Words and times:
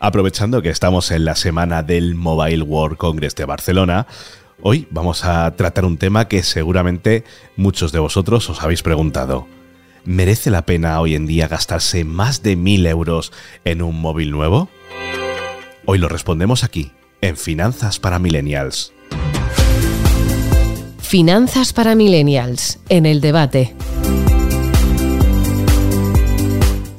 Aprovechando 0.00 0.62
que 0.62 0.70
estamos 0.70 1.10
en 1.10 1.24
la 1.24 1.36
semana 1.36 1.82
del 1.82 2.14
Mobile 2.14 2.62
World 2.62 2.96
Congress 2.96 3.34
de 3.34 3.44
Barcelona, 3.44 4.06
hoy 4.62 4.86
vamos 4.90 5.24
a 5.24 5.54
tratar 5.54 5.84
un 5.84 5.98
tema 5.98 6.28
que 6.28 6.42
seguramente 6.42 7.24
muchos 7.56 7.92
de 7.92 7.98
vosotros 7.98 8.48
os 8.48 8.62
habéis 8.62 8.82
preguntado. 8.82 9.46
¿Merece 10.04 10.50
la 10.50 10.62
pena 10.64 10.98
hoy 11.00 11.14
en 11.14 11.26
día 11.26 11.48
gastarse 11.48 12.04
más 12.04 12.42
de 12.42 12.56
mil 12.56 12.86
euros 12.86 13.32
en 13.66 13.82
un 13.82 14.00
móvil 14.00 14.30
nuevo? 14.30 14.70
Hoy 15.84 15.98
lo 15.98 16.08
respondemos 16.08 16.64
aquí, 16.64 16.92
en 17.20 17.36
Finanzas 17.36 17.98
para 17.98 18.18
Millennials. 18.18 18.94
Finanzas 21.00 21.72
para 21.72 21.94
Millennials, 21.94 22.78
en 22.88 23.04
el 23.04 23.20
debate. 23.20 23.74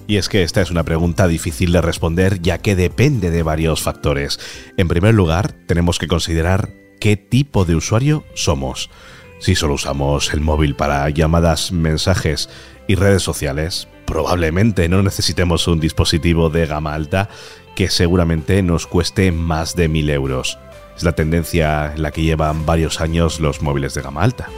Y 0.09 0.17
es 0.17 0.27
que 0.27 0.41
esta 0.41 0.61
es 0.61 0.71
una 0.71 0.81
pregunta 0.83 1.27
difícil 1.27 1.71
de 1.71 1.83
responder 1.83 2.41
ya 2.41 2.57
que 2.57 2.75
depende 2.75 3.29
de 3.29 3.43
varios 3.43 3.83
factores. 3.83 4.39
En 4.75 4.87
primer 4.87 5.13
lugar, 5.13 5.51
tenemos 5.67 5.99
que 5.99 6.07
considerar 6.07 6.71
qué 6.99 7.15
tipo 7.15 7.63
de 7.63 7.75
usuario 7.75 8.25
somos. 8.33 8.89
Si 9.37 9.53
solo 9.53 9.75
usamos 9.75 10.33
el 10.33 10.41
móvil 10.41 10.75
para 10.75 11.07
llamadas, 11.11 11.71
mensajes 11.71 12.49
y 12.87 12.95
redes 12.95 13.21
sociales, 13.21 13.87
probablemente 14.05 14.89
no 14.89 15.03
necesitemos 15.03 15.67
un 15.67 15.79
dispositivo 15.79 16.49
de 16.49 16.65
gama 16.65 16.95
alta 16.95 17.29
que 17.75 17.91
seguramente 17.91 18.63
nos 18.63 18.87
cueste 18.87 19.31
más 19.31 19.75
de 19.75 19.89
mil 19.89 20.09
euros. 20.09 20.57
Es 20.97 21.03
la 21.03 21.11
tendencia 21.11 21.93
en 21.93 22.01
la 22.01 22.09
que 22.09 22.23
llevan 22.23 22.65
varios 22.65 22.99
años 22.99 23.39
los 23.39 23.61
móviles 23.61 23.93
de 23.93 24.01
gama 24.01 24.23
alta. 24.23 24.49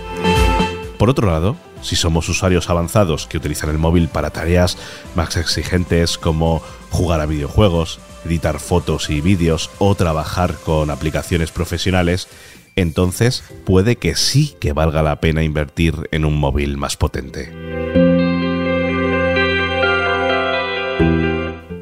Por 0.98 1.09
otro 1.09 1.28
lado, 1.30 1.58
si 1.81 1.95
somos 1.95 2.30
usuarios 2.30 2.70
avanzados 2.70 3.27
que 3.27 3.38
utilizan 3.38 3.70
el 3.70 3.77
móvil 3.77 4.08
para 4.08 4.30
tareas 4.30 4.77
más 5.16 5.38
exigentes 5.38 6.17
como 6.17 6.62
jugar 6.89 7.22
a 7.22 7.26
videojuegos, 7.26 7.99
editar 8.26 8.59
fotos 8.59 9.09
y 9.09 9.22
vídeos 9.22 9.69
o 9.80 9.95
trabajar 9.95 10.56
con 10.64 10.89
aplicaciones 10.89 11.52
profesionales, 11.52 12.28
entonces 12.75 13.44
puede 13.66 13.97
que 13.97 14.16
sí 14.16 14.56
que 14.59 14.73
valga 14.73 15.03
la 15.03 15.19
pena 15.19 15.44
invertir 15.44 16.09
en 16.11 16.25
un 16.25 16.38
móvil 16.38 16.78
más 16.78 16.97
potente. 16.97 17.52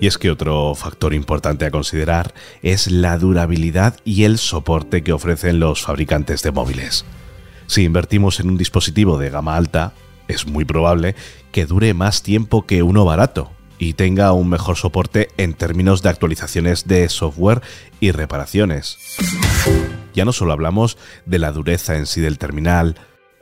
Y 0.02 0.07
es 0.07 0.17
que 0.17 0.31
otro 0.31 0.75
factor 0.75 1.13
importante 1.13 1.65
a 1.65 1.71
considerar 1.71 2.33
es 2.61 2.89
la 2.89 3.17
durabilidad 3.17 3.97
y 4.05 4.23
el 4.23 4.37
soporte 4.37 5.03
que 5.03 5.11
ofrecen 5.11 5.59
los 5.59 5.81
fabricantes 5.81 6.41
de 6.41 6.52
móviles. 6.52 7.05
Si 7.69 7.83
invertimos 7.83 8.39
en 8.39 8.49
un 8.49 8.57
dispositivo 8.57 9.19
de 9.19 9.29
gama 9.29 9.55
alta, 9.55 9.93
es 10.27 10.47
muy 10.47 10.65
probable 10.65 11.15
que 11.51 11.67
dure 11.67 11.93
más 11.93 12.23
tiempo 12.23 12.65
que 12.65 12.81
uno 12.81 13.05
barato 13.05 13.51
y 13.77 13.93
tenga 13.93 14.31
un 14.33 14.49
mejor 14.49 14.75
soporte 14.75 15.29
en 15.37 15.53
términos 15.53 16.01
de 16.01 16.09
actualizaciones 16.09 16.87
de 16.87 17.07
software 17.09 17.61
y 17.99 18.09
reparaciones. 18.09 18.97
Ya 20.15 20.25
no 20.25 20.33
solo 20.33 20.51
hablamos 20.51 20.97
de 21.27 21.37
la 21.37 21.51
dureza 21.51 21.95
en 21.95 22.07
sí 22.07 22.21
del 22.21 22.39
terminal, 22.39 22.95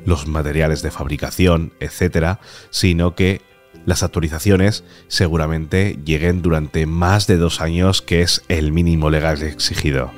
los 0.03 0.27
materiales 0.27 0.81
de 0.81 0.91
fabricación, 0.91 1.71
etc., 1.79 2.37
sino 2.69 3.15
que 3.15 3.41
las 3.85 4.03
actualizaciones 4.03 4.83
seguramente 5.07 5.99
lleguen 6.03 6.41
durante 6.41 6.85
más 6.85 7.27
de 7.27 7.37
dos 7.37 7.61
años, 7.61 8.01
que 8.01 8.23
es 8.23 8.43
el 8.49 8.73
mínimo 8.73 9.09
legal 9.09 9.41
exigido. 9.41 10.11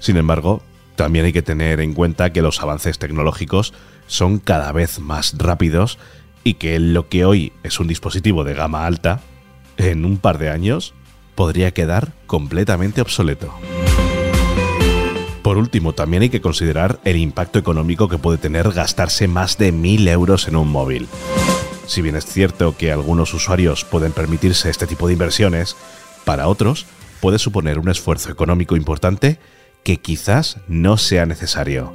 Sin 0.00 0.16
embargo, 0.16 0.62
también 0.96 1.26
hay 1.26 1.32
que 1.32 1.42
tener 1.42 1.80
en 1.80 1.94
cuenta 1.94 2.32
que 2.32 2.42
los 2.42 2.60
avances 2.60 2.98
tecnológicos 2.98 3.72
son 4.06 4.38
cada 4.38 4.72
vez 4.72 4.98
más 4.98 5.34
rápidos 5.38 5.98
y 6.42 6.54
que 6.54 6.78
lo 6.78 7.08
que 7.08 7.24
hoy 7.24 7.52
es 7.62 7.80
un 7.80 7.88
dispositivo 7.88 8.44
de 8.44 8.54
gama 8.54 8.86
alta, 8.86 9.20
en 9.76 10.04
un 10.04 10.16
par 10.16 10.38
de 10.38 10.50
años 10.50 10.94
podría 11.34 11.72
quedar 11.72 12.12
completamente 12.26 13.00
obsoleto. 13.00 13.52
Por 15.42 15.58
último, 15.58 15.92
también 15.92 16.24
hay 16.24 16.28
que 16.28 16.40
considerar 16.40 16.98
el 17.04 17.16
impacto 17.16 17.58
económico 17.58 18.08
que 18.08 18.18
puede 18.18 18.38
tener 18.38 18.72
gastarse 18.72 19.28
más 19.28 19.58
de 19.58 19.72
1.000 19.72 20.08
euros 20.08 20.48
en 20.48 20.56
un 20.56 20.68
móvil. 20.68 21.06
Si 21.86 22.02
bien 22.02 22.16
es 22.16 22.26
cierto 22.26 22.76
que 22.76 22.90
algunos 22.90 23.32
usuarios 23.32 23.84
pueden 23.84 24.10
permitirse 24.10 24.70
este 24.70 24.88
tipo 24.88 25.06
de 25.06 25.12
inversiones, 25.12 25.76
para 26.24 26.48
otros 26.48 26.86
puede 27.20 27.38
suponer 27.38 27.78
un 27.78 27.88
esfuerzo 27.88 28.32
económico 28.32 28.76
importante 28.76 29.38
que 29.86 29.98
quizás 29.98 30.56
no 30.66 30.96
sea 30.96 31.26
necesario. 31.26 31.94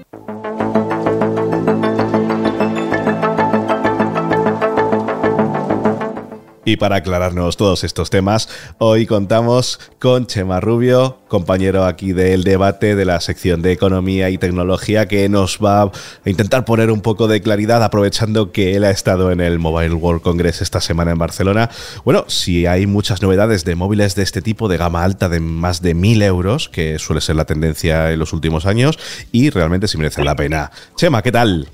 Y 6.71 6.77
para 6.77 6.95
aclararnos 6.95 7.57
todos 7.57 7.83
estos 7.83 8.09
temas, 8.09 8.47
hoy 8.77 9.05
contamos 9.05 9.77
con 9.99 10.25
Chema 10.25 10.61
Rubio, 10.61 11.17
compañero 11.27 11.83
aquí 11.83 12.13
del 12.13 12.45
debate 12.45 12.95
de 12.95 13.03
la 13.03 13.19
sección 13.19 13.61
de 13.61 13.73
Economía 13.73 14.29
y 14.29 14.37
Tecnología, 14.37 15.05
que 15.05 15.27
nos 15.27 15.57
va 15.57 15.81
a 15.81 15.91
intentar 16.23 16.63
poner 16.63 16.89
un 16.89 17.01
poco 17.01 17.27
de 17.27 17.41
claridad, 17.41 17.83
aprovechando 17.83 18.53
que 18.53 18.77
él 18.77 18.85
ha 18.85 18.89
estado 18.89 19.33
en 19.33 19.41
el 19.41 19.59
Mobile 19.59 19.95
World 19.95 20.21
Congress 20.21 20.61
esta 20.61 20.79
semana 20.79 21.11
en 21.11 21.17
Barcelona. 21.17 21.69
Bueno, 22.05 22.23
si 22.27 22.65
hay 22.67 22.87
muchas 22.87 23.21
novedades 23.21 23.65
de 23.65 23.75
móviles 23.75 24.15
de 24.15 24.23
este 24.23 24.41
tipo, 24.41 24.69
de 24.69 24.77
gama 24.77 25.03
alta, 25.03 25.27
de 25.27 25.41
más 25.41 25.81
de 25.81 25.93
mil 25.93 26.21
euros, 26.21 26.69
que 26.69 26.99
suele 26.99 27.19
ser 27.19 27.35
la 27.35 27.43
tendencia 27.43 28.13
en 28.13 28.19
los 28.19 28.31
últimos 28.31 28.65
años, 28.65 28.97
y 29.33 29.49
realmente 29.49 29.89
si 29.89 29.97
merecen 29.97 30.23
la 30.23 30.37
pena. 30.37 30.71
Chema, 30.95 31.21
¿qué 31.21 31.33
tal? 31.33 31.67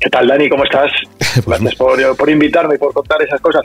¿Qué 0.00 0.10
tal, 0.10 0.28
Dani? 0.28 0.48
¿Cómo 0.48 0.64
estás? 0.64 0.90
Pues 1.44 1.60
Gracias 1.60 1.74
por, 1.76 2.16
por 2.16 2.30
invitarme 2.30 2.76
y 2.76 2.78
por 2.78 2.92
contar 2.92 3.22
esas 3.22 3.40
cosas. 3.40 3.62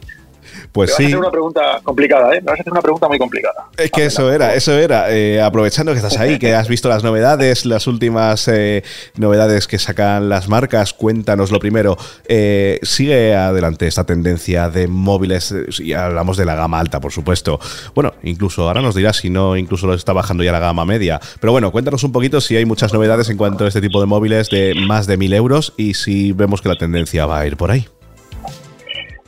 Pues 0.72 0.96
sí. 0.96 1.04
Vas 1.04 1.04
a 1.04 1.08
hacer 1.08 1.20
una 1.20 1.32
pregunta 1.32 1.62
complicada, 1.84 2.34
¿eh? 2.34 2.42
Me 2.42 2.52
vas 2.52 2.60
a 2.60 2.62
hacer 2.62 2.72
una 2.72 2.82
pregunta 2.82 3.08
muy 3.08 3.20
complicada. 3.20 3.68
Es 3.78 3.92
que 3.92 4.06
eso 4.06 4.32
era, 4.32 4.54
eso 4.56 4.74
era. 4.74 5.12
Eh, 5.12 5.42
aprovechando 5.42 5.92
que 5.92 5.98
estás 5.98 6.18
ahí, 6.18 6.40
que 6.40 6.56
has 6.56 6.68
visto 6.68 6.88
las 6.88 7.04
novedades, 7.04 7.66
las 7.66 7.88
últimas 7.88 8.48
eh, 8.48 8.84
novedades 9.18 9.68
que 9.68 9.80
sacan 9.80 10.30
las 10.30 10.48
marcas, 10.48 10.94
cuéntanos 10.94 11.52
lo 11.52 11.60
primero. 11.60 11.98
Eh, 12.26 12.80
sigue 12.84 13.36
adelante 13.36 13.88
esta 13.88 14.06
tendencia 14.06 14.70
de 14.70 14.88
móviles, 14.88 15.54
y 15.80 15.94
hablamos 15.94 16.38
de 16.38 16.46
la 16.46 16.56
gama 16.56 16.80
alta, 16.80 17.02
por 17.02 17.12
supuesto. 17.12 17.60
Bueno, 17.94 18.14
incluso 18.24 18.68
ahora 18.68 18.82
nos 18.82 18.96
dirás 18.96 19.18
si 19.18 19.30
no, 19.30 19.58
incluso 19.58 19.88
lo 19.88 19.94
está 19.94 20.14
bajando 20.14 20.44
ya 20.44 20.52
la 20.52 20.60
gama 20.60 20.86
media. 20.86 21.20
Pero 21.40 21.52
bueno, 21.52 21.72
cuéntanos 21.72 22.04
un 22.04 22.12
poquito 22.12 22.40
si 22.40 22.56
hay 22.56 22.66
muchas 22.66 22.94
novedades 22.94 23.30
en 23.30 23.38
cuanto 23.38 23.66
a 23.66 23.68
este 23.68 23.82
tipo 23.82 24.00
de 24.00 24.06
móviles 24.06 24.50
de 24.50 24.74
más 24.88 25.08
de 25.08 25.18
mil 25.18 25.34
euros 25.34 25.74
y 25.78 25.96
si 25.96 26.32
vemos 26.32 26.62
que 26.62 26.70
la 26.70 26.78
tendencia 26.78 27.26
va 27.26 27.40
a 27.40 27.48
ir 27.48 27.58
por 27.58 27.72
ahí. 27.72 27.88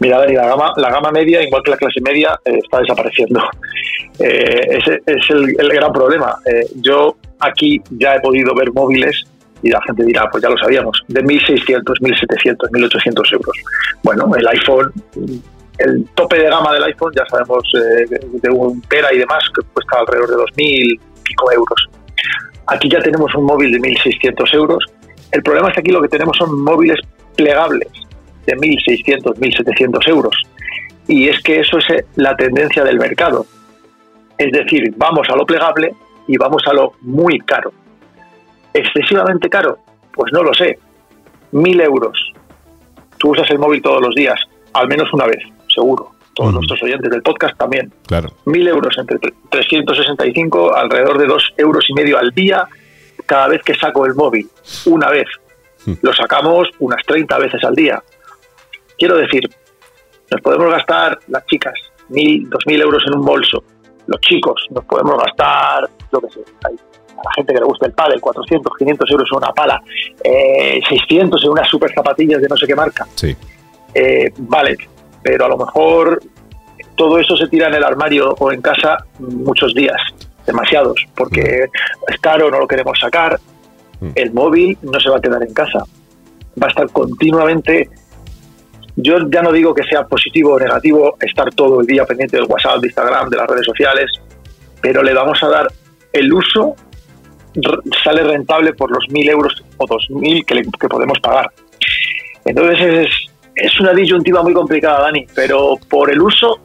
Mira, 0.04 0.20
Dani, 0.20 0.34
la 0.34 0.48
gama, 0.48 0.74
la 0.76 0.92
gama 0.92 1.12
media, 1.12 1.42
igual 1.42 1.64
que 1.64 1.72
la 1.72 1.78
clase 1.78 2.02
media, 2.02 2.38
eh, 2.44 2.60
está 2.62 2.80
desapareciendo. 2.80 3.42
Eh, 4.20 4.78
ese 4.78 5.02
es 5.08 5.30
el, 5.32 5.70
gran 5.70 5.92
problema. 5.92 6.38
Eh, 6.46 6.68
yo 6.76 7.16
aquí 7.40 7.82
ya 7.90 8.14
he 8.14 8.20
podido 8.20 8.54
ver 8.54 8.72
móviles 8.72 9.24
y 9.64 9.72
la 9.72 9.82
gente 9.88 10.06
dirá, 10.06 10.30
pues 10.30 10.44
ya 10.44 10.52
lo 10.52 10.58
sabíamos, 10.60 11.02
de 11.08 11.24
1.600, 11.24 11.82
1.700, 11.84 12.70
1.800 12.70 13.34
euros. 13.34 13.58
Bueno, 14.04 14.30
el 14.36 14.48
iPhone, 14.50 14.94
el 15.80 16.06
tope 16.14 16.38
de 16.38 16.48
gama 16.48 16.74
del 16.74 16.84
iPhone, 16.84 17.12
ya 17.16 17.26
sabemos, 17.26 17.64
de 17.74 18.50
un 18.52 18.80
Tera 18.84 19.12
y 19.12 19.18
demás, 19.18 19.44
que 19.56 19.66
cuesta 19.74 19.98
alrededor 19.98 20.30
de 20.30 20.36
2.000 20.36 21.00
pico 21.24 21.52
euros. 21.52 21.90
Aquí 22.68 22.88
ya 22.88 23.00
tenemos 23.00 23.34
un 23.34 23.46
móvil 23.46 23.72
de 23.72 23.80
1.600 23.80 24.54
euros. 24.54 24.86
El 25.32 25.42
problema 25.42 25.70
es 25.70 25.74
que 25.74 25.80
aquí 25.80 25.92
lo 25.92 26.04
que 26.04 26.10
tenemos 26.10 26.38
son 26.38 26.64
móviles 26.64 27.00
plegables 27.36 27.90
de 28.46 28.56
1.600, 28.56 29.36
1.700 29.36 30.08
euros. 30.08 30.36
Y 31.08 31.28
es 31.28 31.42
que 31.42 31.60
eso 31.60 31.78
es 31.78 31.90
eh, 31.90 32.06
la 32.16 32.36
tendencia 32.36 32.84
del 32.84 32.98
mercado. 32.98 33.46
Es 34.38 34.52
decir, 34.52 34.94
vamos 34.98 35.28
a 35.30 35.36
lo 35.36 35.46
plegable 35.46 35.94
y 36.28 36.38
vamos 36.38 36.64
a 36.68 36.74
lo 36.74 36.94
muy 37.02 37.40
caro. 37.40 37.72
¿Excesivamente 38.74 39.50
caro? 39.50 39.78
Pues 40.14 40.32
no 40.34 40.44
lo 40.44 40.54
sé. 40.54 40.80
1.000 41.52 41.84
euros. 41.84 42.34
Tú 43.18 43.32
usas 43.32 43.50
el 43.52 43.60
móvil 43.60 43.82
todos 43.82 44.02
los 44.02 44.16
días, 44.16 44.40
al 44.74 44.88
menos 44.88 45.14
una 45.14 45.26
vez, 45.26 45.40
seguro. 45.68 46.12
Todos 46.34 46.52
nuestros 46.52 46.82
oyentes 46.82 47.12
del 47.12 47.22
podcast 47.22 47.56
también. 47.58 47.94
Claro. 48.08 48.30
1.000 48.46 48.70
euros 48.70 48.98
entre 48.98 49.20
365, 49.50 50.76
alrededor 50.76 51.20
de 51.20 51.28
2 51.28 51.54
euros 51.58 51.86
y 51.90 51.94
medio 51.94 52.18
al 52.18 52.32
día, 52.32 52.68
cada 53.28 53.48
vez 53.50 53.62
que 53.62 53.76
saco 53.76 54.06
el 54.06 54.16
móvil. 54.16 54.50
Una 54.86 55.10
vez. 55.10 55.28
Lo 56.02 56.14
sacamos 56.14 56.70
unas 56.80 57.06
30 57.06 57.38
veces 57.38 57.64
al 57.64 57.76
día. 57.76 58.02
Quiero 59.04 59.18
decir, 59.18 59.50
nos 60.32 60.40
podemos 60.40 60.72
gastar 60.72 61.20
las 61.28 61.46
chicas 61.48 61.74
mil, 62.08 62.50
dos 62.50 62.64
mil 62.66 62.82
euros 62.82 63.04
en 63.06 63.18
un 63.18 63.26
bolso. 63.26 63.62
Los 64.08 64.22
chicos 64.22 64.66
nos 64.70 64.86
podemos 64.86 65.22
gastar, 65.22 65.90
lo 66.10 66.22
que 66.22 66.30
sé, 66.30 66.40
a 66.64 66.70
la 66.70 67.32
gente 67.36 67.54
que 67.54 67.60
le 67.60 67.66
gusta 67.66 67.88
el 67.88 67.92
pádel, 67.92 68.22
400, 68.22 68.72
500 68.78 69.12
euros 69.12 69.30
en 69.30 69.38
una 69.40 69.52
pala, 69.52 69.84
eh, 70.24 70.80
600 70.88 71.44
en 71.44 71.50
unas 71.50 71.68
super 71.68 71.94
zapatillas 71.94 72.42
de 72.42 72.48
no 72.48 72.56
sé 72.56 72.66
qué 72.66 72.76
marca. 72.76 73.06
Sí. 73.16 73.36
Eh, 73.94 74.32
vale, 74.38 74.78
pero 75.22 75.48
a 75.48 75.50
lo 75.50 75.58
mejor 75.58 76.22
todo 76.96 77.20
eso 77.20 77.36
se 77.36 77.50
tira 77.50 77.68
en 77.68 77.74
el 77.74 77.84
armario 77.84 78.34
o 78.40 78.54
en 78.54 78.62
casa 78.62 79.00
muchos 79.20 79.74
días, 79.74 80.00
demasiados, 80.46 81.06
porque 81.14 81.66
es 82.08 82.20
caro, 82.22 82.50
no 82.50 82.58
lo 82.58 82.68
queremos 82.70 82.98
sacar. 82.98 83.38
El 84.16 84.32
móvil 84.32 84.78
no 84.82 84.98
se 84.98 85.10
va 85.10 85.18
a 85.18 85.22
quedar 85.22 85.44
en 85.44 85.54
casa, 85.54 85.80
va 86.62 86.68
a 86.68 86.70
estar 86.70 86.90
continuamente 86.90 87.90
Yo 88.96 89.18
ya 89.30 89.42
no 89.42 89.52
digo 89.52 89.74
que 89.74 89.84
sea 89.84 90.06
positivo 90.06 90.54
o 90.54 90.60
negativo 90.60 91.18
estar 91.20 91.52
todo 91.54 91.82
el 91.82 91.88
día 91.88 92.06
pendiente 92.06 92.38
del 92.38 92.46
WhatsApp, 92.46 92.80
de 92.80 92.88
Instagram, 92.88 93.30
de 93.30 93.38
las 93.38 93.48
redes 93.48 93.66
sociales, 93.66 94.12
pero 94.82 95.02
le 95.02 95.14
vamos 95.14 95.42
a 95.42 95.48
dar 95.48 95.68
el 96.12 96.32
uso, 96.32 96.76
sale 98.04 98.24
rentable 98.24 98.74
por 98.74 98.92
los 98.92 99.06
1.000 99.10 99.30
euros 99.32 99.64
o 99.78 99.86
2.000 99.86 100.46
que, 100.46 100.62
que 100.80 100.88
podemos 100.88 101.20
pagar. 101.20 101.52
Entonces 102.46 102.80
es, 102.82 103.10
es 103.56 103.80
una 103.80 103.94
disyuntiva 103.94 104.44
muy 104.44 104.54
complicada, 104.54 105.02
Dani, 105.02 105.26
pero 105.34 105.76
por 105.90 106.12
el 106.12 106.22
uso 106.22 106.60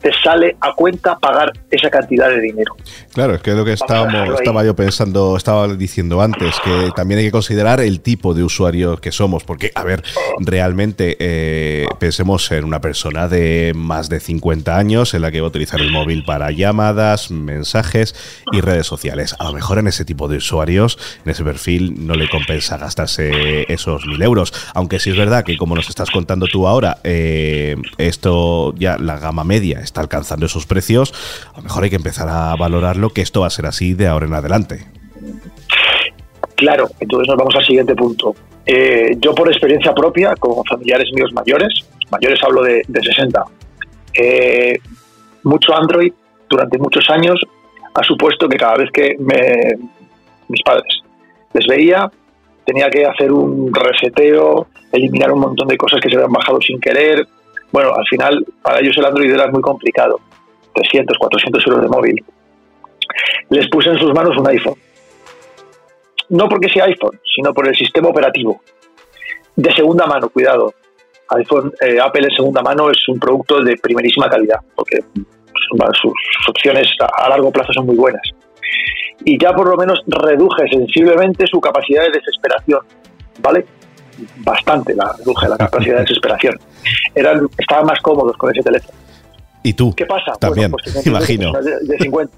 te 0.00 0.10
sale 0.22 0.56
a 0.60 0.72
cuenta 0.74 1.18
pagar 1.18 1.52
esa 1.70 1.90
cantidad 1.90 2.28
de 2.28 2.40
dinero. 2.40 2.74
Claro, 3.12 3.34
es 3.34 3.42
que 3.42 3.50
es 3.50 3.56
lo 3.56 3.64
que 3.64 3.72
estábamos, 3.72 4.38
estaba 4.38 4.64
yo 4.64 4.74
pensando, 4.74 5.36
estaba 5.36 5.68
diciendo 5.68 6.20
antes, 6.20 6.54
que 6.64 6.90
también 6.94 7.18
hay 7.18 7.26
que 7.26 7.32
considerar 7.32 7.80
el 7.80 8.00
tipo 8.00 8.34
de 8.34 8.42
usuario 8.42 8.96
que 8.96 9.12
somos, 9.12 9.44
porque, 9.44 9.72
a 9.74 9.84
ver, 9.84 10.02
realmente 10.38 11.16
eh, 11.20 11.86
pensemos 11.98 12.50
en 12.52 12.64
una 12.64 12.80
persona 12.80 13.28
de 13.28 13.72
más 13.74 14.08
de 14.08 14.20
50 14.20 14.76
años 14.76 15.14
en 15.14 15.22
la 15.22 15.30
que 15.30 15.40
va 15.40 15.46
a 15.46 15.50
utilizar 15.50 15.80
el 15.80 15.90
móvil 15.90 16.24
para 16.24 16.50
llamadas, 16.50 17.30
mensajes 17.30 18.14
y 18.52 18.60
redes 18.60 18.86
sociales. 18.86 19.36
A 19.38 19.44
lo 19.44 19.52
mejor 19.52 19.78
en 19.78 19.88
ese 19.88 20.04
tipo 20.04 20.28
de 20.28 20.38
usuarios, 20.38 20.98
en 21.24 21.30
ese 21.30 21.44
perfil, 21.44 22.06
no 22.06 22.14
le 22.14 22.28
compensa 22.28 22.78
gastarse 22.78 23.72
esos 23.72 24.06
mil 24.06 24.22
euros, 24.22 24.52
aunque 24.74 24.98
sí 24.98 25.10
es 25.10 25.16
verdad 25.16 25.44
que 25.44 25.56
como 25.56 25.74
nos 25.74 25.88
estás 25.88 26.10
contando 26.10 26.46
tú 26.46 26.66
ahora, 26.66 26.98
eh, 27.04 27.76
esto 27.98 28.74
ya 28.76 28.96
la 28.98 29.18
gama 29.18 29.44
media 29.44 29.80
está 29.90 30.00
alcanzando 30.00 30.46
esos 30.46 30.66
precios, 30.66 31.12
a 31.52 31.58
lo 31.58 31.64
mejor 31.64 31.84
hay 31.84 31.90
que 31.90 31.96
empezar 31.96 32.28
a 32.28 32.54
valorarlo, 32.56 33.10
que 33.10 33.20
esto 33.20 33.40
va 33.40 33.48
a 33.48 33.50
ser 33.50 33.66
así 33.66 33.94
de 33.94 34.06
ahora 34.06 34.26
en 34.26 34.34
adelante. 34.34 34.86
Claro, 36.54 36.88
entonces 37.00 37.28
nos 37.28 37.36
vamos 37.36 37.54
al 37.56 37.64
siguiente 37.64 37.94
punto. 37.94 38.34
Eh, 38.66 39.16
yo 39.18 39.34
por 39.34 39.48
experiencia 39.48 39.92
propia, 39.92 40.34
con 40.36 40.64
familiares 40.64 41.08
míos 41.12 41.30
mayores, 41.32 41.86
mayores 42.10 42.38
hablo 42.42 42.62
de, 42.62 42.84
60, 42.88 43.44
eh, 44.14 44.78
mucho 45.42 45.74
Android 45.74 46.12
durante 46.48 46.78
muchos 46.78 47.08
años 47.10 47.40
ha 47.94 48.02
supuesto 48.04 48.48
que 48.48 48.56
cada 48.56 48.76
vez 48.76 48.90
que 48.92 49.16
me, 49.18 49.76
mis 50.48 50.62
padres 50.62 51.02
les 51.54 51.66
veía, 51.66 52.10
tenía 52.64 52.88
que 52.88 53.04
hacer 53.04 53.32
un 53.32 53.72
reseteo, 53.72 54.68
eliminar 54.92 55.32
un 55.32 55.40
montón 55.40 55.66
de 55.66 55.76
cosas 55.76 56.00
que 56.00 56.08
se 56.08 56.16
habían 56.16 56.32
bajado 56.32 56.60
sin 56.60 56.80
querer, 56.80 57.26
bueno, 57.72 57.92
al 57.94 58.06
final 58.06 58.44
para 58.62 58.80
ellos 58.80 58.96
el 58.98 59.04
Android 59.04 59.32
era 59.32 59.48
muy 59.48 59.62
complicado, 59.62 60.20
300, 60.74 61.16
400 61.18 61.66
euros 61.66 61.82
de 61.82 61.88
móvil. 61.88 62.24
Les 63.50 63.68
puse 63.68 63.90
en 63.90 63.98
sus 63.98 64.12
manos 64.12 64.36
un 64.36 64.48
iPhone. 64.48 64.78
No 66.30 66.48
porque 66.48 66.68
sea 66.68 66.84
iPhone, 66.84 67.20
sino 67.34 67.52
por 67.52 67.66
el 67.66 67.76
sistema 67.76 68.08
operativo. 68.08 68.60
De 69.56 69.72
segunda 69.72 70.06
mano, 70.06 70.28
cuidado. 70.28 70.72
iPhone, 71.28 71.72
eh, 71.80 71.98
Apple 72.00 72.28
en 72.28 72.36
segunda 72.36 72.62
mano 72.62 72.90
es 72.90 73.08
un 73.08 73.18
producto 73.18 73.62
de 73.62 73.76
primerísima 73.76 74.28
calidad, 74.28 74.60
porque 74.74 74.98
sus, 76.00 76.12
opciones 76.48 76.88
a 77.00 77.28
largo 77.28 77.50
plazo 77.50 77.72
son 77.72 77.86
muy 77.86 77.96
buenas. 77.96 78.22
Y 79.24 79.38
ya 79.38 79.52
por 79.52 79.68
lo 79.68 79.76
menos 79.76 80.00
reduje 80.06 80.68
sensiblemente 80.70 81.46
su 81.46 81.60
capacidad 81.60 82.04
de 82.04 82.10
desesperación, 82.10 82.80
¿vale? 83.42 83.66
Bastante 84.38 84.94
la 84.94 85.12
reduje 85.18 85.48
la 85.48 85.56
capacidad 85.56 85.96
de 85.96 86.00
desesperación. 86.02 86.58
Eran, 87.14 87.48
estaban 87.58 87.86
más 87.86 88.00
cómodos 88.00 88.36
con 88.36 88.50
ese 88.50 88.62
teléfono. 88.62 88.96
¿Y 89.62 89.72
tú? 89.74 89.94
¿Qué 89.94 90.06
pasa? 90.06 90.32
También, 90.40 90.70
pues 90.70 91.06
imagino. 91.06 91.52
De, 91.52 91.98
50, 91.98 92.32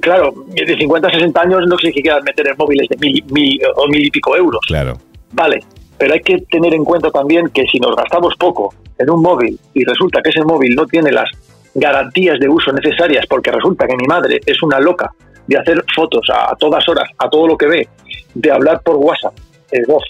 claro, 0.00 0.32
de 0.48 0.76
50 0.76 1.08
a 1.08 1.10
60 1.10 1.40
años 1.40 1.60
no 1.66 1.76
sé 1.78 1.90
si 1.92 2.02
quieras 2.02 2.22
meter 2.24 2.48
en 2.48 2.56
móviles 2.56 2.88
de 2.88 2.96
mil, 2.98 3.24
mil 3.30 3.60
o 3.76 3.88
mil 3.88 4.06
y 4.06 4.10
pico 4.10 4.36
euros. 4.36 4.60
Claro. 4.66 4.98
Vale, 5.32 5.60
pero 5.98 6.14
hay 6.14 6.20
que 6.20 6.38
tener 6.50 6.72
en 6.74 6.84
cuenta 6.84 7.10
también 7.10 7.48
que 7.48 7.64
si 7.66 7.78
nos 7.78 7.94
gastamos 7.96 8.34
poco 8.38 8.74
en 8.98 9.10
un 9.10 9.22
móvil 9.22 9.58
y 9.74 9.84
resulta 9.84 10.20
que 10.22 10.30
ese 10.30 10.42
móvil 10.44 10.74
no 10.74 10.86
tiene 10.86 11.10
las 11.10 11.30
garantías 11.74 12.38
de 12.38 12.48
uso 12.48 12.72
necesarias 12.72 13.24
porque 13.28 13.50
resulta 13.50 13.86
que 13.86 13.96
mi 13.96 14.06
madre 14.06 14.40
es 14.44 14.62
una 14.62 14.80
loca 14.80 15.12
de 15.46 15.58
hacer 15.58 15.82
fotos 15.94 16.26
a, 16.32 16.54
todas 16.56 16.88
horas, 16.88 17.08
a 17.18 17.28
todo 17.28 17.48
lo 17.48 17.56
que 17.56 17.66
ve, 17.66 17.88
de 18.34 18.50
hablar 18.50 18.80
por 18.82 18.96
WhatsApp, 18.96 19.34
de 19.70 19.82
voz, 19.86 20.04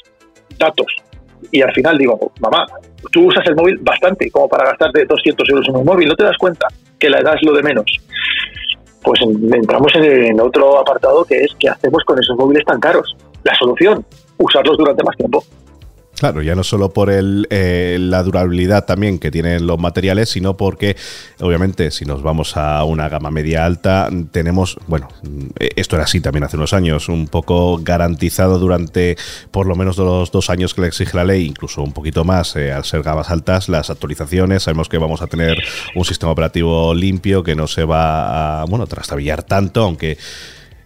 datos, 0.59 0.87
y 1.51 1.63
al 1.63 1.73
final 1.73 1.99
digo, 1.99 2.33
mamá, 2.41 2.67
tú 3.11 3.27
usas 3.27 3.47
el 3.47 3.57
móvil 3.57 3.79
bastante 3.81 4.31
como 4.31 4.49
para 4.49 4.65
gastarte 4.65 5.05
200 5.05 5.49
euros 5.51 5.69
en 5.69 5.77
un 5.77 5.85
móvil, 5.85 6.09
¿no 6.09 6.15
te 6.15 6.25
das 6.25 6.37
cuenta 6.39 6.67
que 6.99 7.11
la 7.11 7.21
edad 7.21 7.35
es 7.35 7.43
lo 7.43 7.55
de 7.55 7.63
menos? 7.63 7.85
Pues 9.03 9.21
entramos 9.23 9.93
en 9.95 10.41
otro 10.41 10.79
apartado 10.79 11.25
que 11.25 11.39
es 11.39 11.55
qué 11.59 11.69
hacemos 11.69 12.05
con 12.05 12.19
esos 12.19 12.37
móviles 12.37 12.65
tan 12.65 12.79
caros. 12.79 13.17
La 13.43 13.55
solución, 13.55 14.05
usarlos 14.37 14.77
durante 14.77 15.03
más 15.03 15.17
tiempo. 15.17 15.43
Claro, 16.21 16.43
ya 16.43 16.55
no 16.55 16.65
solo 16.65 16.93
por 16.93 17.09
el, 17.09 17.47
eh, 17.49 17.97
la 17.99 18.23
durabilidad 18.23 18.85
también 18.85 19.19
que 19.19 19.31
tienen 19.31 19.67
los 19.67 19.79
materiales, 19.79 20.29
sino 20.29 20.55
porque, 20.55 20.95
obviamente, 21.41 21.91
si 21.91 22.05
nos 22.05 22.23
vamos 22.23 22.59
a 22.59 22.85
una 22.85 23.09
gama 23.09 23.31
media 23.31 23.65
alta, 23.65 24.11
tenemos, 24.31 24.77
bueno, 24.87 25.09
esto 25.77 25.97
era 25.97 26.05
así 26.05 26.21
también 26.21 26.45
hace 26.45 26.59
unos 26.59 26.75
años, 26.75 27.09
un 27.09 27.27
poco 27.27 27.79
garantizado 27.83 28.59
durante 28.59 29.17
por 29.51 29.67
lo 29.67 29.77
menos 29.77 29.97
los 29.97 30.31
dos 30.31 30.51
años 30.51 30.75
que 30.75 30.83
le 30.83 30.89
exige 30.89 31.17
la 31.17 31.25
ley, 31.25 31.47
incluso 31.47 31.83
un 31.83 31.95
poquito 31.95 32.23
más 32.23 32.55
eh, 32.55 32.71
al 32.71 32.85
ser 32.85 33.03
gamas 33.03 33.31
altas, 33.31 33.71
las 33.71 33.89
actualizaciones. 33.89 34.65
Sabemos 34.65 34.91
que 34.91 34.99
vamos 34.99 35.23
a 35.23 35.27
tener 35.27 35.57
un 35.95 36.05
sistema 36.05 36.33
operativo 36.33 36.93
limpio 36.93 37.43
que 37.43 37.57
no 37.57 37.67
se 37.67 37.85
va 37.85 38.61
a, 38.61 38.65
bueno, 38.67 38.87
trastabillar 38.87 39.43
tanto, 39.43 39.85
aunque 39.85 40.19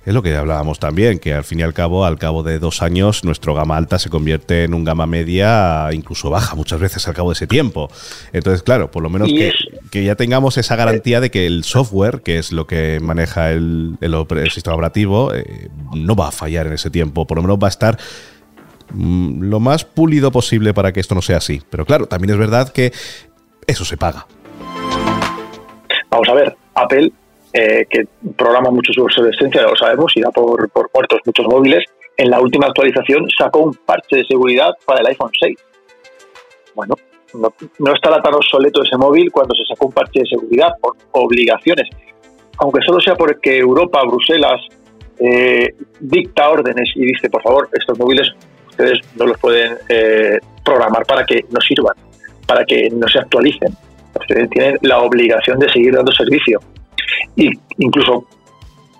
es 0.04 0.12
lo 0.12 0.22
que 0.22 0.34
hablábamos 0.36 0.78
también, 0.78 1.18
que 1.18 1.32
al 1.32 1.44
fin 1.44 1.60
y 1.60 1.62
al 1.62 1.72
cabo, 1.72 2.04
al 2.04 2.18
cabo 2.18 2.42
de 2.42 2.58
dos 2.58 2.82
años, 2.82 3.24
nuestro 3.24 3.54
gama 3.54 3.76
alta 3.76 3.98
se 3.98 4.10
convierte 4.10 4.64
en 4.64 4.74
un 4.74 4.84
gama 4.84 5.06
media, 5.06 5.88
incluso 5.92 6.28
baja 6.28 6.54
muchas 6.54 6.78
veces 6.78 7.08
al 7.08 7.14
cabo 7.14 7.30
de 7.30 7.34
ese 7.34 7.46
tiempo. 7.46 7.88
Entonces, 8.32 8.62
claro, 8.62 8.90
por 8.90 9.02
lo 9.02 9.08
menos 9.08 9.30
que, 9.90 10.04
ya 10.04 10.14
tengamos 10.14 10.58
esa 10.58 10.76
garantía 10.76 11.20
de 11.20 11.30
que 11.30 11.46
el 11.46 11.64
software, 11.64 12.20
que 12.20 12.38
es 12.38 12.52
lo 12.52 12.66
que 12.66 12.98
maneja 13.00 13.50
el, 13.52 13.96
sistema 14.52 14.74
operativo, 14.76 15.32
eh, 15.32 15.70
no 15.94 16.14
va 16.14 16.28
a 16.28 16.32
fallar 16.32 16.66
en 16.66 16.74
ese 16.74 16.90
tiempo. 16.90 17.26
Por 17.26 17.38
lo 17.38 17.42
menos 17.42 17.58
va 17.62 17.68
a 17.68 17.70
estar 17.70 17.98
mm, 18.90 19.42
lo 19.44 19.58
más 19.58 19.86
pulido 19.86 20.30
posible 20.30 20.74
para 20.74 20.92
que 20.92 21.00
esto 21.00 21.14
no 21.14 21.22
sea 21.22 21.38
así. 21.38 21.62
Pero 21.70 21.86
claro, 21.86 22.06
también 22.06 22.32
es 22.32 22.38
verdad 22.38 22.68
que 22.70 22.92
eso 23.66 23.86
se 23.86 23.96
paga. 23.96 24.26
Vamos 26.10 26.28
a 26.28 26.34
ver, 26.34 26.56
Apple 26.74 27.10
eh, 27.54 27.86
que 27.88 28.08
programa 28.36 28.70
mucho 28.70 28.92
su 28.92 29.02
obsolescencia, 29.02 29.62
lo 29.62 29.76
sabemos, 29.76 30.12
y 30.16 30.20
da 30.20 30.30
por, 30.30 30.68
por 30.70 30.90
muertos 30.92 31.20
muchos 31.24 31.46
móviles, 31.46 31.84
en 32.16 32.28
la 32.28 32.40
última 32.40 32.66
actualización 32.66 33.28
sacó 33.36 33.60
un 33.60 33.74
parche 33.74 34.16
de 34.16 34.24
seguridad 34.24 34.70
para 34.84 35.00
el 35.00 35.06
iPhone 35.06 35.30
6. 35.40 35.56
Bueno, 36.74 36.96
no, 37.34 37.54
no 37.78 37.92
estará 37.94 38.20
tan 38.20 38.34
obsoleto 38.34 38.82
ese 38.82 38.96
móvil 38.96 39.30
cuando 39.30 39.54
se 39.54 39.64
sacó 39.66 39.86
un 39.86 39.92
parche 39.92 40.20
de 40.20 40.26
seguridad 40.26 40.72
por 40.80 40.96
obligaciones, 41.12 41.88
aunque 42.58 42.80
solo 42.84 43.00
sea 43.00 43.14
porque 43.14 43.58
Europa, 43.58 44.02
Bruselas, 44.04 44.60
eh, 45.20 45.76
dicta 46.00 46.50
órdenes 46.50 46.90
y 46.96 47.06
dice, 47.06 47.30
por 47.30 47.42
favor, 47.42 47.68
estos 47.72 47.96
móviles 47.96 48.32
ustedes 48.68 48.98
no 49.14 49.26
los 49.26 49.38
pueden 49.38 49.76
eh, 49.88 50.40
programar 50.64 51.06
para 51.06 51.24
que 51.24 51.44
no 51.50 51.60
sirvan, 51.60 51.94
para 52.48 52.64
que 52.64 52.88
no 52.90 53.06
se 53.06 53.20
actualicen. 53.20 53.72
Ustedes 54.20 54.50
tienen 54.50 54.76
la 54.82 54.98
obligación 55.02 55.60
de 55.60 55.68
seguir 55.68 55.94
dando 55.94 56.10
servicio 56.10 56.60
y 57.36 57.50
incluso 57.78 58.26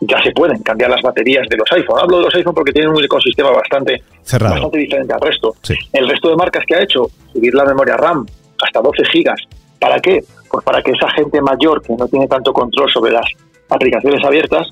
ya 0.01 0.23
se 0.23 0.33
pueden 0.33 0.63
cambiar 0.63 0.91
las 0.91 1.03
baterías 1.03 1.47
de 1.49 1.57
los 1.57 1.71
iPhone. 1.73 1.99
Hablo 2.01 2.19
de 2.19 2.25
los 2.25 2.35
iPhone 2.35 2.55
porque 2.55 2.73
tienen 2.73 2.91
un 2.91 3.03
ecosistema 3.03 3.51
bastante, 3.51 4.03
bastante 4.41 4.79
diferente 4.79 5.15
al 5.15 5.21
resto. 5.21 5.55
El 5.93 6.09
resto 6.09 6.29
de 6.31 6.37
marcas 6.37 6.65
que 6.67 6.75
ha 6.75 6.83
hecho, 6.83 7.07
subir 7.33 7.55
la 7.55 7.65
memoria 7.65 7.97
RAM 7.97 8.27
hasta 8.61 8.81
12 8.81 9.05
gigas. 9.07 9.41
¿Para 9.79 9.99
qué? 10.01 10.23
Pues 10.51 10.65
para 10.65 10.83
que 10.83 10.93
esa 10.93 11.11
gente 11.11 11.41
mayor 11.41 11.83
que 11.83 11.95
no 11.95 12.07
tiene 12.09 12.27
tanto 12.29 12.53
control 12.53 12.91
sobre 12.91 13.13
las 13.13 13.27
aplicaciones 13.69 14.25
abiertas 14.25 14.69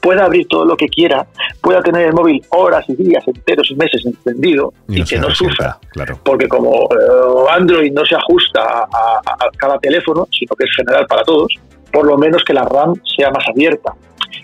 pueda 0.00 0.24
abrir 0.24 0.46
todo 0.48 0.64
lo 0.64 0.76
que 0.76 0.88
quiera, 0.88 1.26
pueda 1.60 1.82
tener 1.82 2.06
el 2.06 2.14
móvil 2.14 2.42
horas 2.50 2.84
y 2.88 2.96
días 2.96 3.22
enteros 3.26 3.70
y 3.70 3.74
meses 3.74 4.04
encendido 4.04 4.72
y, 4.88 5.04
que 5.04 5.18
no 5.18 5.30
sufra. 5.30 5.78
Claro. 5.90 6.18
Porque 6.24 6.48
como 6.48 6.84
eh, 6.84 7.50
Android 7.50 7.92
no 7.92 8.04
se 8.04 8.14
ajusta 8.16 8.62
a, 8.62 9.20
cada 9.56 9.78
teléfono, 9.78 10.26
sino 10.30 10.54
que 10.56 10.64
es 10.64 10.70
general 10.74 11.06
para 11.06 11.22
todos, 11.22 11.54
por 11.92 12.06
lo 12.06 12.16
menos 12.16 12.42
que 12.44 12.54
la 12.54 12.64
RAM 12.64 12.94
sea 13.16 13.30
más 13.30 13.44
abierta. 13.48 13.94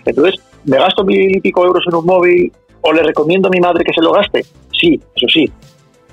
Entonces, 0.05 0.41
¿me 0.65 0.77
gasto 0.77 1.03
mil 1.03 1.35
y 1.35 1.41
pico 1.41 1.65
euros 1.65 1.83
en 1.87 1.95
un 1.95 2.05
móvil 2.05 2.51
o 2.81 2.93
le 2.93 3.03
recomiendo 3.03 3.47
a 3.47 3.51
mi 3.51 3.59
madre 3.59 3.83
que 3.83 3.93
se 3.93 4.01
lo 4.01 4.11
gaste? 4.11 4.45
Sí, 4.79 4.99
eso 5.15 5.27
sí. 5.27 5.51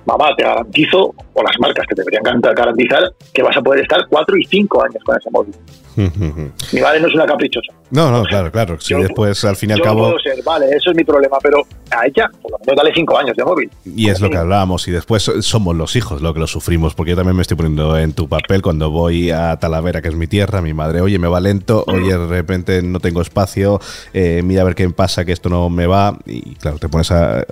Mamá, 0.07 0.35
te 0.37 0.45
garantizo, 0.45 1.15
o 1.35 1.43
las 1.43 1.59
marcas 1.59 1.87
que 1.89 1.95
deberían 1.95 2.23
garantizar, 2.23 3.13
que 3.33 3.43
vas 3.43 3.57
a 3.57 3.61
poder 3.61 3.83
estar 3.83 4.07
cuatro 4.09 4.37
y 4.37 4.45
cinco 4.45 4.83
años 4.83 5.03
con 5.05 5.17
ese 5.17 5.31
móvil. 5.31 5.55
Mi 6.73 6.81
madre 6.81 7.01
no 7.01 7.09
es 7.09 7.15
una 7.15 7.27
caprichosa. 7.27 7.73
No, 7.91 8.11
no, 8.11 8.25
claro, 8.25 8.51
claro. 8.51 8.81
Si 8.81 8.95
después, 8.95 9.45
al 9.45 9.55
fin 9.55 9.71
y 9.71 9.73
al 9.75 9.81
cabo. 9.81 10.07
Puedo 10.07 10.19
ser, 10.19 10.43
vale, 10.43 10.67
eso 10.75 10.91
es 10.91 10.97
mi 10.97 11.05
problema, 11.05 11.39
pero 11.41 11.59
a 11.91 12.07
ella, 12.07 12.29
por 12.43 12.51
lo 12.51 12.59
menos 12.59 12.77
dale 12.77 12.93
cinco 12.93 13.17
años 13.17 13.37
de 13.37 13.45
móvil. 13.45 13.71
Y 13.85 14.09
es 14.09 14.21
lo 14.21 14.31
que 14.31 14.37
hablábamos, 14.37 14.89
y 14.89 14.91
después 14.91 15.31
somos 15.41 15.77
los 15.77 15.95
hijos 15.95 16.21
lo 16.21 16.35
que 16.35 16.41
lo 16.41 16.47
sufrimos, 16.47 16.95
porque 16.95 17.11
yo 17.11 17.17
también 17.17 17.37
me 17.37 17.43
estoy 17.43 17.57
poniendo 17.57 17.97
en 17.97 18.13
tu 18.13 18.29
papel 18.29 18.63
cuando 18.63 18.91
voy 18.91 19.31
a 19.31 19.57
Talavera, 19.59 20.03
que 20.03 20.09
es 20.09 20.17
mi 20.17 20.27
tierra, 20.27 20.61
mi 20.61 20.75
madre, 20.75 21.03
oye, 21.03 21.19
me 21.19 21.29
va 21.29 21.41
lento, 21.41 21.85
oye, 21.87 22.17
de 22.17 22.27
repente 22.27 22.83
no 22.83 22.99
tengo 22.99 23.21
espacio, 23.21 23.81
eh, 24.13 24.43
mira 24.43 24.63
a 24.63 24.65
ver 24.65 24.75
qué 24.75 24.89
pasa, 24.91 25.25
que 25.25 25.33
esto 25.33 25.49
no 25.49 25.71
me 25.71 25.87
va, 25.87 26.19
y 26.27 26.57
claro, 26.57 26.79
te 26.79 26.89
pones 26.89 27.13
a, 27.13 27.45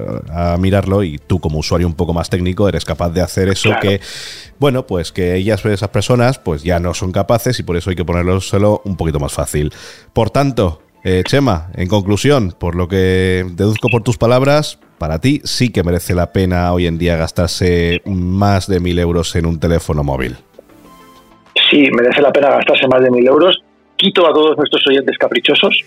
mirarlo 0.59 1.03
y 1.03 1.19
tú, 1.19 1.41
como 1.41 1.59
usuario 1.59 1.87
un 1.87 1.95
poco 1.95 2.13
más 2.13 2.29
técnico, 2.31 2.69
eres 2.69 2.85
capaz 2.85 3.11
de 3.11 3.21
hacer 3.21 3.49
eso 3.49 3.72
que 3.81 4.01
bueno, 4.59 4.87
pues 4.87 5.11
que 5.11 5.35
ellas, 5.35 5.65
esas 5.65 5.89
personas, 5.89 6.39
pues 6.39 6.63
ya 6.63 6.79
no 6.79 6.95
son 6.95 7.11
capaces 7.11 7.59
y 7.59 7.65
por 7.65 7.77
eso 7.77 7.91
hay 7.91 7.97
que 7.97 8.05
ponerlo 8.05 8.41
solo 8.41 8.81
un 8.85 8.97
poquito 8.97 9.19
más 9.19 9.33
fácil. 9.33 9.73
Por 10.13 10.31
tanto, 10.31 10.83
eh, 11.05 11.25
Chema, 11.27 11.71
en 11.75 11.89
conclusión, 11.89 12.55
por 12.57 12.77
lo 12.77 12.87
que 12.87 13.45
deduzco 13.55 13.89
por 13.89 14.05
tus 14.05 14.19
palabras, 14.19 14.79
para 14.99 15.21
ti 15.21 15.41
sí 15.43 15.73
que 15.73 15.83
merece 15.83 16.15
la 16.15 16.33
pena 16.33 16.73
hoy 16.73 16.87
en 16.87 16.97
día 16.97 17.17
gastarse 17.17 18.03
más 18.05 18.69
de 18.69 18.79
mil 18.79 19.01
euros 19.01 19.35
en 19.35 19.47
un 19.47 19.59
teléfono 19.59 20.05
móvil. 20.05 20.37
Sí, 21.69 21.89
merece 21.91 22.23
la 22.23 22.31
pena 22.31 22.51
gastarse 22.51 22.87
más 22.87 23.03
de 23.03 23.11
mil 23.11 23.27
euros. 23.27 23.61
Quito 23.97 24.25
a 24.29 24.33
todos 24.33 24.57
nuestros 24.57 24.87
oyentes 24.87 25.19
caprichosos. 25.19 25.83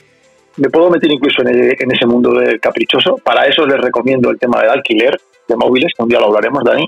Me 0.58 0.70
puedo 0.70 0.90
meter 0.90 1.10
incluso 1.10 1.44
en, 1.44 1.92
ese 1.92 2.06
mundo 2.06 2.34
de 2.34 2.60
caprichoso. 2.60 3.16
Para 3.24 3.46
eso 3.46 3.66
les 3.66 3.80
recomiendo 3.80 4.30
el 4.30 4.38
tema 4.38 4.60
del 4.60 4.72
alquiler 4.72 5.18
de 5.48 5.56
móviles, 5.56 5.94
que 5.96 6.04
un 6.04 6.10
día 6.10 6.20
lo 6.20 6.26
hablaremos, 6.26 6.62
Dani. 6.66 6.86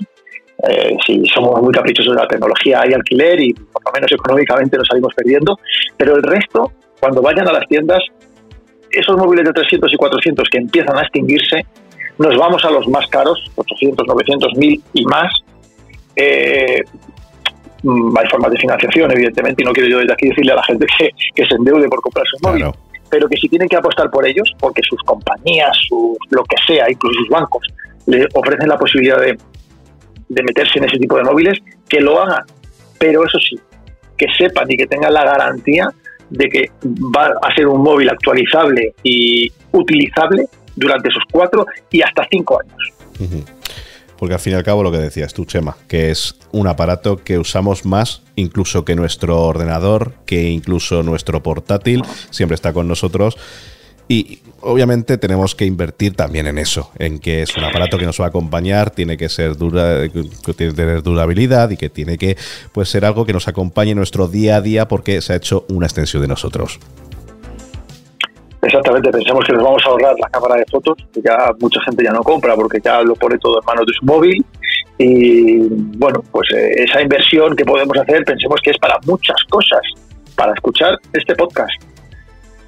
Eh, 0.66 0.96
si 1.06 1.24
somos 1.26 1.62
muy 1.62 1.72
caprichosos 1.72 2.14
de 2.14 2.22
la 2.22 2.26
tecnología, 2.26 2.80
hay 2.80 2.92
alquiler 2.92 3.40
y 3.40 3.52
por 3.52 3.84
lo 3.84 3.92
menos 3.92 4.10
económicamente 4.10 4.76
nos 4.76 4.88
salimos 4.88 5.14
perdiendo. 5.14 5.58
Pero 5.96 6.16
el 6.16 6.22
resto, 6.22 6.72
cuando 7.00 7.22
vayan 7.22 7.48
a 7.48 7.52
las 7.52 7.66
tiendas, 7.68 8.00
esos 8.90 9.16
móviles 9.16 9.44
de 9.44 9.52
300 9.52 9.92
y 9.92 9.96
400 9.96 10.48
que 10.48 10.58
empiezan 10.58 10.96
a 10.98 11.02
extinguirse, 11.02 11.64
nos 12.18 12.36
vamos 12.36 12.64
a 12.64 12.70
los 12.70 12.88
más 12.88 13.06
caros, 13.06 13.38
800, 13.54 14.06
900, 14.06 14.56
1000 14.56 14.82
y 14.94 15.04
más. 15.04 15.32
Eh, 16.16 16.82
mm, 17.84 18.18
hay 18.18 18.28
formas 18.28 18.50
de 18.50 18.58
financiación, 18.58 19.12
evidentemente, 19.12 19.62
y 19.62 19.64
no 19.64 19.72
quiero 19.72 19.88
yo 19.88 19.98
desde 19.98 20.12
aquí 20.12 20.28
decirle 20.28 20.52
a 20.52 20.56
la 20.56 20.64
gente 20.64 20.86
que, 21.34 21.46
se 21.46 21.54
endeude 21.54 21.88
por 21.88 22.00
comprarse 22.00 22.32
un 22.42 22.50
móvil, 22.50 22.64
pero 23.08 23.28
que 23.28 23.36
si 23.36 23.48
tienen 23.48 23.68
que 23.68 23.76
apostar 23.76 24.10
por 24.10 24.26
ellos, 24.26 24.52
porque 24.58 24.82
sus 24.82 25.00
compañías, 25.04 25.78
lo 26.30 26.42
que 26.42 26.56
sea, 26.66 26.90
incluso 26.90 27.20
sus 27.20 27.28
bancos, 27.28 27.62
le 28.06 28.26
ofrecen 28.34 28.68
la 28.68 28.76
posibilidad 28.76 29.20
de, 29.20 29.38
de 30.28 30.42
meterse 30.42 30.78
en 30.78 30.84
ese 30.84 30.98
tipo 30.98 31.16
de 31.16 31.24
móviles, 31.24 31.58
que 31.88 32.00
lo 32.00 32.20
hagan. 32.20 32.44
Pero 32.98 33.24
eso 33.24 33.38
sí, 33.38 33.58
que 34.16 34.26
sepan 34.36 34.70
y 34.70 34.76
que 34.76 34.86
tengan 34.86 35.14
la 35.14 35.24
garantía 35.24 35.88
de 36.30 36.48
que 36.48 36.70
va 36.84 37.32
a 37.42 37.54
ser 37.54 37.66
un 37.66 37.82
móvil 37.82 38.08
actualizable 38.10 38.94
y 39.02 39.50
utilizable 39.72 40.46
durante 40.76 41.08
esos 41.08 41.22
cuatro 41.30 41.66
y 41.90 42.02
hasta 42.02 42.26
cinco 42.30 42.60
años. 42.60 42.92
Porque 44.18 44.34
al 44.34 44.40
fin 44.40 44.52
y 44.52 44.56
al 44.56 44.64
cabo 44.64 44.82
lo 44.82 44.90
que 44.90 44.98
decías 44.98 45.32
tú, 45.32 45.44
Chema, 45.44 45.76
que 45.88 46.10
es 46.10 46.38
un 46.52 46.66
aparato 46.66 47.16
que 47.16 47.38
usamos 47.38 47.84
más 47.84 48.22
incluso 48.34 48.84
que 48.84 48.94
nuestro 48.94 49.42
ordenador, 49.42 50.12
que 50.26 50.50
incluso 50.50 51.02
nuestro 51.02 51.42
portátil, 51.42 52.02
siempre 52.30 52.54
está 52.54 52.72
con 52.72 52.88
nosotros. 52.88 53.36
Y 54.08 54.38
obviamente 54.62 55.18
tenemos 55.18 55.54
que 55.54 55.66
invertir 55.66 56.16
también 56.16 56.46
en 56.46 56.56
eso, 56.56 56.90
en 56.98 57.18
que 57.18 57.42
es 57.42 57.54
un 57.58 57.64
aparato 57.64 57.98
que 57.98 58.06
nos 58.06 58.18
va 58.18 58.24
a 58.24 58.28
acompañar, 58.28 58.90
tiene 58.90 59.18
que 59.18 59.28
ser 59.28 59.56
dura, 59.56 60.08
que 60.08 60.22
tiene 60.54 60.72
que 60.72 60.76
tener 60.76 61.02
durabilidad 61.02 61.68
y 61.70 61.76
que 61.76 61.90
tiene 61.90 62.16
que 62.16 62.36
pues, 62.72 62.88
ser 62.88 63.04
algo 63.04 63.26
que 63.26 63.34
nos 63.34 63.48
acompañe 63.48 63.90
en 63.90 63.98
nuestro 63.98 64.26
día 64.26 64.56
a 64.56 64.60
día 64.62 64.88
porque 64.88 65.20
se 65.20 65.34
ha 65.34 65.36
hecho 65.36 65.66
una 65.68 65.86
extensión 65.86 66.22
de 66.22 66.28
nosotros. 66.28 66.80
Exactamente, 68.62 69.10
pensamos 69.10 69.44
que 69.44 69.52
nos 69.52 69.62
vamos 69.62 69.82
a 69.86 69.90
ahorrar 69.90 70.16
la 70.18 70.28
cámara 70.30 70.56
de 70.56 70.64
fotos, 70.70 70.96
que 71.12 71.20
ya 71.22 71.52
mucha 71.60 71.80
gente 71.82 72.02
ya 72.02 72.10
no 72.10 72.22
compra 72.22 72.56
porque 72.56 72.80
ya 72.82 73.02
lo 73.02 73.14
pone 73.14 73.38
todo 73.38 73.60
en 73.60 73.66
manos 73.66 73.86
de 73.86 73.92
su 73.92 74.04
móvil. 74.04 74.44
Y 74.96 75.58
bueno, 75.96 76.24
pues 76.32 76.48
eh, 76.56 76.72
esa 76.78 77.00
inversión 77.00 77.54
que 77.54 77.64
podemos 77.64 77.96
hacer, 77.98 78.24
pensemos 78.24 78.60
que 78.64 78.70
es 78.70 78.78
para 78.78 78.98
muchas 79.06 79.36
cosas, 79.48 79.80
para 80.34 80.54
escuchar 80.54 80.98
este 81.12 81.36
podcast, 81.36 81.70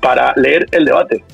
para 0.01 0.33
leer 0.37 0.67
el 0.71 0.85
debate, 0.85 1.25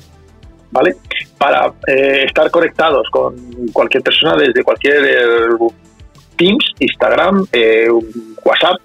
¿vale? 0.71 0.95
Para 1.37 1.73
eh, 1.87 2.23
estar 2.25 2.49
conectados 2.51 3.07
con 3.11 3.35
cualquier 3.71 4.03
persona 4.03 4.35
desde 4.35 4.63
cualquier 4.63 5.03
eh, 5.05 5.57
Teams, 6.35 6.73
Instagram, 6.79 7.47
WhatsApp, 8.43 8.79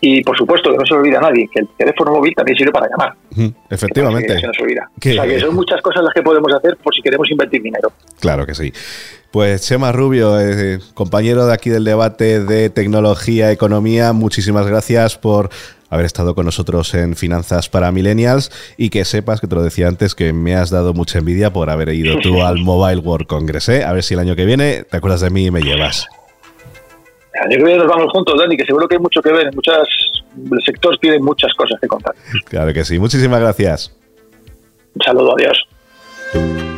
y 0.00 0.22
por 0.22 0.36
supuesto 0.36 0.70
que 0.70 0.76
no 0.76 0.84
se 0.84 0.94
olvida 0.94 1.18
a 1.18 1.22
nadie 1.22 1.48
que 1.52 1.60
el 1.60 1.68
teléfono 1.76 2.12
móvil 2.12 2.34
también 2.34 2.56
sirve 2.56 2.70
para 2.70 2.86
llamar. 2.88 3.14
efectivamente. 3.70 4.38
se 4.38 4.46
nos 4.46 4.58
olvida. 4.60 4.88
O 4.96 5.02
sea 5.02 5.24
que 5.24 5.40
son 5.40 5.54
muchas 5.54 5.80
cosas 5.80 6.04
las 6.04 6.12
que 6.12 6.22
podemos 6.22 6.52
hacer 6.54 6.76
por 6.76 6.94
si 6.94 7.02
queremos 7.02 7.30
invertir 7.30 7.62
dinero. 7.62 7.92
Claro 8.20 8.46
que 8.46 8.54
sí. 8.54 8.72
Pues 9.30 9.62
Chema 9.62 9.92
Rubio, 9.92 10.38
eh, 10.40 10.78
compañero 10.94 11.46
de 11.46 11.54
aquí 11.54 11.70
del 11.70 11.84
debate 11.84 12.40
de 12.40 12.70
tecnología, 12.70 13.50
economía, 13.50 14.12
muchísimas 14.12 14.66
gracias 14.66 15.16
por 15.16 15.50
haber 15.90 16.06
estado 16.06 16.34
con 16.34 16.44
nosotros 16.46 16.94
en 16.94 17.16
Finanzas 17.16 17.68
para 17.68 17.92
Millennials 17.92 18.50
y 18.76 18.90
que 18.90 19.04
sepas, 19.04 19.40
que 19.40 19.46
te 19.46 19.54
lo 19.54 19.62
decía 19.62 19.88
antes, 19.88 20.14
que 20.14 20.32
me 20.32 20.54
has 20.54 20.70
dado 20.70 20.94
mucha 20.94 21.18
envidia 21.18 21.52
por 21.52 21.70
haber 21.70 21.90
ido 21.90 22.18
tú 22.20 22.42
al 22.44 22.58
Mobile 22.58 23.00
World 23.00 23.26
Congress. 23.26 23.68
¿eh? 23.68 23.84
A 23.84 23.92
ver 23.92 24.02
si 24.02 24.14
el 24.14 24.20
año 24.20 24.36
que 24.36 24.44
viene 24.44 24.84
te 24.84 24.96
acuerdas 24.96 25.20
de 25.20 25.30
mí 25.30 25.46
y 25.46 25.50
me 25.50 25.60
llevas. 25.60 26.06
El 27.34 27.42
año 27.42 27.58
que 27.58 27.64
viene 27.64 27.78
nos 27.78 27.88
vamos 27.88 28.10
juntos, 28.12 28.34
Dani, 28.38 28.56
que 28.56 28.64
seguro 28.64 28.88
que 28.88 28.96
hay 28.96 29.00
mucho 29.00 29.20
que 29.20 29.30
ver. 29.30 29.54
Muchas, 29.54 29.86
el 30.34 30.62
sector 30.64 30.96
tiene 30.98 31.18
muchas 31.18 31.52
cosas 31.54 31.78
que 31.80 31.86
contar. 31.86 32.14
Claro 32.46 32.72
que 32.72 32.84
sí. 32.84 32.98
Muchísimas 32.98 33.40
gracias. 33.40 33.94
Un 34.94 35.02
saludo, 35.02 35.34
adiós. 35.36 36.75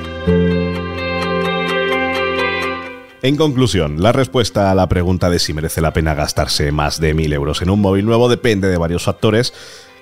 En 3.21 3.37
conclusión, 3.37 4.01
la 4.01 4.13
respuesta 4.13 4.71
a 4.71 4.77
la 4.77 4.89
pregunta 4.89 5.29
de 5.29 5.41
si 5.41 5.53
merece 5.53 5.81
la 5.81 5.93
pena 5.93 6.15
gastarse 6.15 6.71
más 6.71 7.01
de 7.01 7.17
1.000 7.17 7.33
euros 7.35 7.63
en 7.63 7.71
un 7.71 7.81
móvil 7.81 8.05
nuevo 8.05 8.29
depende 8.29 8.69
de 8.69 8.79
varios 8.79 9.03
factores, 9.03 9.53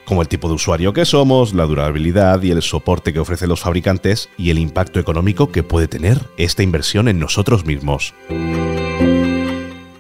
como 0.04 0.20
el 0.20 0.28
tipo 0.28 0.49
de 0.49 0.54
usuario 0.54 0.92
que 0.92 1.06
somos, 1.06 1.54
la 1.54 1.64
durabilidad 1.64 2.42
y 2.42 2.50
el 2.50 2.61
soporte 2.61 3.14
que 3.14 3.18
ofrecen 3.18 3.49
los 3.49 3.61
fabricantes 3.61 4.28
y 4.37 4.50
el 4.50 4.58
impacto 4.58 5.00
económico 5.00 5.50
que 5.50 5.62
puede 5.62 5.88
tener 5.88 6.20
esta 6.37 6.62
inversión 6.62 7.08
en 7.08 7.18
nosotros 7.18 7.64
mismos. 7.64 8.12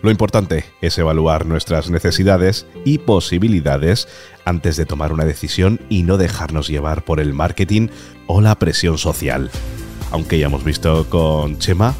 Lo 0.02 0.10
importante 0.10 0.66
es 0.82 0.98
evaluar 0.98 1.46
nuestras 1.46 1.88
necesidades 1.88 2.66
y 2.84 2.98
posibilidades 2.98 4.08
antes 4.44 4.76
de 4.76 4.84
tomar 4.84 5.12
una 5.12 5.24
decisión 5.24 5.80
y 5.88 6.02
no 6.02 6.18
dejarnos 6.18 6.68
llevar 6.68 7.02
por 7.02 7.18
el 7.18 7.32
marketing 7.32 7.88
o 8.26 8.42
la 8.42 8.58
presión 8.58 8.98
social. 8.98 9.50
Aunque 10.12 10.38
ya 10.38 10.46
hemos 10.46 10.64
visto 10.64 11.08
con 11.08 11.58
Chema 11.58 11.94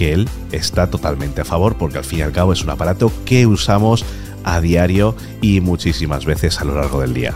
que 0.00 0.14
él 0.14 0.30
está 0.50 0.88
totalmente 0.88 1.42
a 1.42 1.44
favor 1.44 1.76
porque 1.76 1.98
al 1.98 2.04
fin 2.04 2.20
y 2.20 2.22
al 2.22 2.32
cabo 2.32 2.54
es 2.54 2.64
un 2.64 2.70
aparato 2.70 3.12
que 3.26 3.46
usamos 3.46 4.02
a 4.44 4.58
diario 4.62 5.14
y 5.42 5.60
muchísimas 5.60 6.24
veces 6.24 6.58
a 6.58 6.64
lo 6.64 6.74
largo 6.74 7.02
del 7.02 7.12
día. 7.12 7.34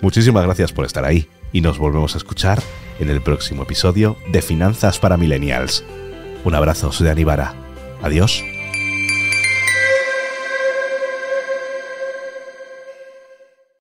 Muchísimas 0.00 0.44
gracias 0.44 0.72
por 0.72 0.84
estar 0.84 1.04
ahí 1.04 1.26
y 1.52 1.62
nos 1.62 1.78
volvemos 1.78 2.14
a 2.14 2.18
escuchar 2.18 2.62
en 3.00 3.10
el 3.10 3.20
próximo 3.20 3.64
episodio 3.64 4.16
de 4.30 4.40
Finanzas 4.40 5.00
para 5.00 5.16
Millennials. 5.16 5.82
Un 6.44 6.54
abrazo, 6.54 6.92
soy 6.92 7.08
Anibara. 7.08 7.54
Adiós. 8.00 8.44